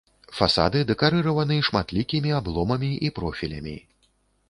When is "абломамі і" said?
2.41-3.15